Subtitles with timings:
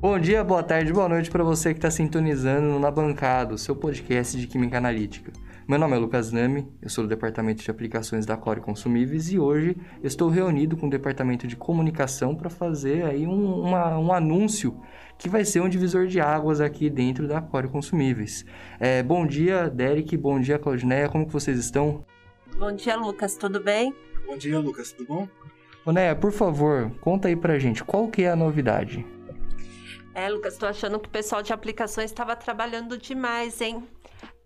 [0.00, 3.74] Bom dia, boa tarde, boa noite para você que está sintonizando na bancada, o seu
[3.74, 5.32] podcast de Química Analítica.
[5.66, 9.40] Meu nome é Lucas Nami, eu sou do Departamento de Aplicações da Core Consumíveis e
[9.40, 14.80] hoje estou reunido com o Departamento de Comunicação para fazer aí um, uma, um anúncio
[15.18, 18.46] que vai ser um divisor de águas aqui dentro da Core Consumíveis.
[18.78, 22.04] É, bom dia, Derek, bom dia, Claudineia, como que vocês estão?
[22.56, 23.92] Bom dia, Lucas, tudo bem?
[24.24, 25.28] Bom dia, Lucas, tudo bom?
[25.84, 29.04] Onéia, por favor, conta aí pra gente, qual que é a novidade?
[30.18, 33.84] É, Lucas, tô achando que o pessoal de aplicações estava trabalhando demais, hein?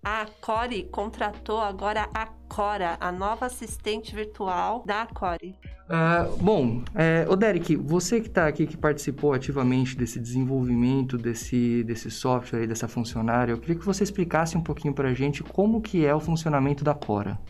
[0.04, 5.54] A Core contratou agora a Cora, a nova assistente virtual da Core.
[5.88, 11.82] Uh, bom, é, o Derek, você que está aqui, que participou ativamente desse desenvolvimento desse,
[11.84, 15.80] desse software, dessa funcionária, eu queria que você explicasse um pouquinho para a gente como
[15.80, 17.40] que é o funcionamento da Cora.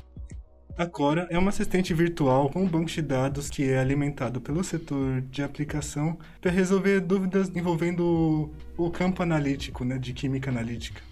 [0.77, 4.65] A Cora é uma assistente virtual com um banco de dados que é alimentado pelo
[4.65, 11.03] setor de aplicação para resolver dúvidas envolvendo o campo analítico, né, de química analítica.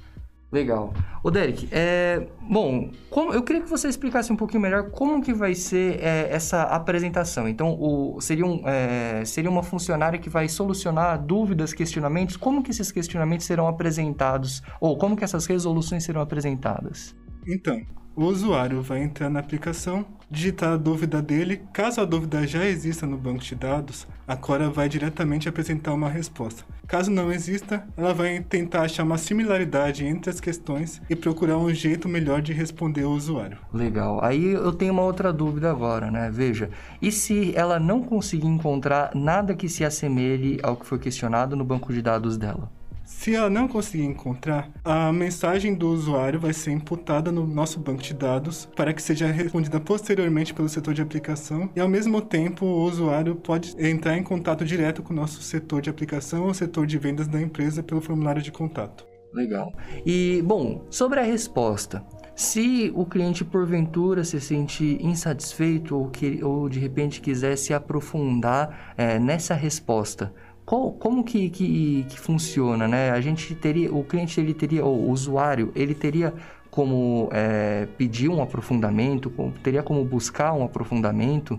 [0.50, 0.92] Legal.
[1.22, 5.32] O Derek, é, bom, como, eu queria que você explicasse um pouquinho melhor como que
[5.32, 7.46] vai ser é, essa apresentação.
[7.46, 12.36] Então, o, seria, um, é, seria uma funcionária que vai solucionar dúvidas, questionamentos.
[12.36, 14.60] Como que esses questionamentos serão apresentados?
[14.80, 17.14] Ou como que essas resoluções serão apresentadas?
[17.46, 17.80] Então,
[18.20, 21.62] o usuário vai entrar na aplicação, digitar a dúvida dele.
[21.72, 26.10] Caso a dúvida já exista no banco de dados, a Cora vai diretamente apresentar uma
[26.10, 26.62] resposta.
[26.86, 31.72] Caso não exista, ela vai tentar achar uma similaridade entre as questões e procurar um
[31.72, 33.56] jeito melhor de responder o usuário.
[33.72, 34.22] Legal.
[34.22, 36.30] Aí eu tenho uma outra dúvida agora, né?
[36.30, 36.68] Veja,
[37.00, 41.64] e se ela não conseguir encontrar nada que se assemelhe ao que foi questionado no
[41.64, 42.70] banco de dados dela?
[43.10, 48.00] Se ela não conseguir encontrar, a mensagem do usuário vai ser imputada no nosso banco
[48.00, 52.64] de dados para que seja respondida posteriormente pelo setor de aplicação e, ao mesmo tempo,
[52.64, 56.86] o usuário pode entrar em contato direto com o nosso setor de aplicação ou setor
[56.86, 59.04] de vendas da empresa pelo formulário de contato.
[59.34, 59.70] Legal.
[60.06, 62.02] E, bom, sobre a resposta.
[62.34, 68.94] Se o cliente porventura se sente insatisfeito ou, que, ou de repente quiser se aprofundar
[68.96, 70.32] é, nessa resposta,
[70.70, 73.10] qual, como que, que, que, funciona, né?
[73.10, 76.32] A gente teria, o cliente ele teria, ou o usuário, ele teria
[76.70, 79.32] como é, pedir um aprofundamento,
[79.64, 81.58] teria como buscar um aprofundamento?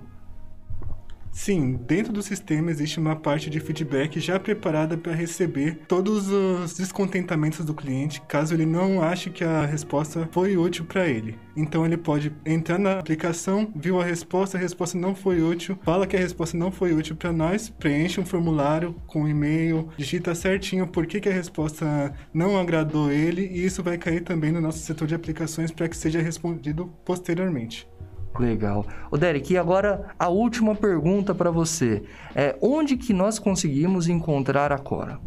[1.32, 6.76] Sim, dentro do sistema existe uma parte de feedback já preparada para receber todos os
[6.76, 11.40] descontentamentos do cliente, caso ele não ache que a resposta foi útil para ele.
[11.56, 16.06] Então ele pode entrar na aplicação, viu a resposta, a resposta não foi útil, fala
[16.06, 20.86] que a resposta não foi útil para nós, preenche um formulário com e-mail, digita certinho
[20.86, 24.80] por que, que a resposta não agradou ele e isso vai cair também no nosso
[24.80, 27.91] setor de aplicações para que seja respondido posteriormente.
[28.40, 28.86] Legal.
[29.10, 32.02] O Derek, e agora a última pergunta para você.
[32.34, 35.20] É onde que nós conseguimos encontrar a Cora?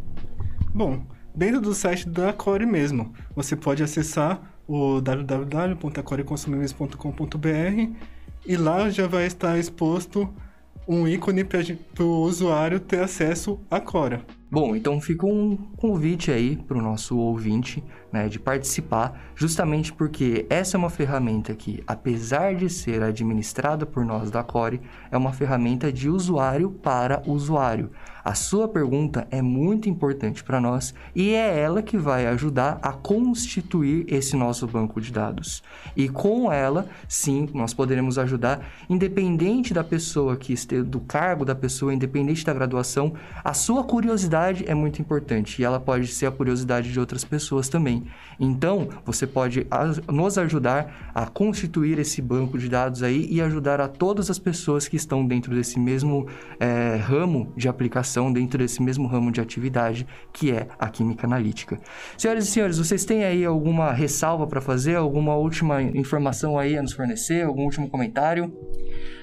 [0.75, 1.03] Bom,
[1.35, 3.13] dentro do site da Core mesmo.
[3.35, 7.93] Você pode acessar o www.acoreconsumíveis.com.br
[8.47, 10.29] e lá já vai estar exposto
[10.87, 11.61] um ícone para
[12.01, 14.23] o usuário ter acesso à Cora.
[14.55, 17.83] Bom, então fica um convite aí para o nosso ouvinte
[18.13, 24.05] né, de participar, justamente porque essa é uma ferramenta que, apesar de ser administrada por
[24.05, 27.91] nós da Core, é uma ferramenta de usuário para usuário.
[28.25, 32.91] A sua pergunta é muito importante para nós e é ela que vai ajudar a
[32.91, 35.63] constituir esse nosso banco de dados.
[35.95, 41.55] E com ela, sim, nós poderemos ajudar, independente da pessoa que esteja, do cargo da
[41.55, 43.13] pessoa, independente da graduação,
[43.45, 47.69] a sua curiosidade é muito importante e ela pode ser a curiosidade de outras pessoas
[47.69, 48.05] também.
[48.39, 49.67] Então, você pode
[50.13, 54.89] nos ajudar a constituir esse banco de dados aí e ajudar a todas as pessoas
[54.89, 56.27] que estão dentro desse mesmo
[56.59, 61.79] é, ramo de aplicação dentro desse mesmo ramo de atividade que é a química analítica.
[62.19, 66.83] Senhoras e senhores, vocês têm aí alguma ressalva para fazer, alguma última informação aí a
[66.83, 68.53] nos fornecer, algum último comentário?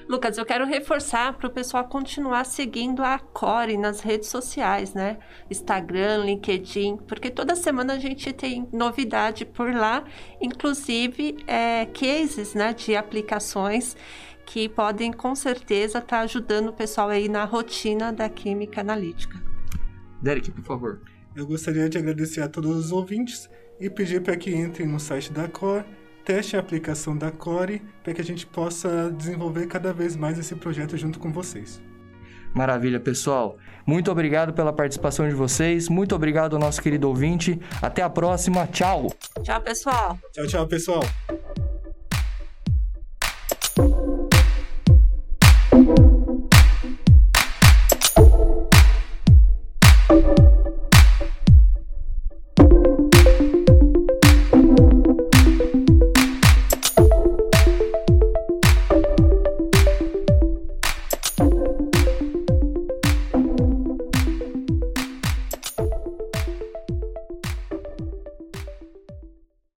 [0.08, 5.18] Lucas, eu quero reforçar para o pessoal continuar seguindo a Core nas redes sociais, né?
[5.50, 10.04] Instagram, LinkedIn, porque toda semana a gente tem novidade por lá,
[10.40, 13.96] inclusive é, cases né, de aplicações
[14.44, 19.40] que podem com certeza estar tá ajudando o pessoal aí na rotina da química analítica.
[20.20, 21.00] Derek, por favor.
[21.34, 23.48] Eu gostaria de agradecer a todos os ouvintes
[23.80, 25.84] e pedir para que entrem no site da Core,
[26.24, 30.54] testem a aplicação da Core, para que a gente possa desenvolver cada vez mais esse
[30.54, 31.80] projeto junto com vocês.
[32.54, 33.56] Maravilha, pessoal.
[33.86, 35.88] Muito obrigado pela participação de vocês.
[35.88, 37.58] Muito obrigado ao nosso querido ouvinte.
[37.80, 38.66] Até a próxima.
[38.66, 39.06] Tchau.
[39.42, 40.18] Tchau, pessoal.
[40.32, 41.02] Tchau, tchau, pessoal.